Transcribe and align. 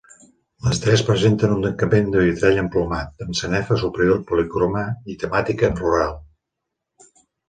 Les 0.67 0.79
tres 0.83 1.01
presenten 1.07 1.51
un 1.55 1.59
tancament 1.65 2.07
de 2.15 2.23
vitrall 2.23 2.61
emplomat, 2.61 3.11
amb 3.25 3.37
sanefa 3.39 3.77
superior 3.81 4.23
policroma 4.31 4.81
i 5.15 5.19
temàtica 5.25 5.71
floral. 5.81 6.17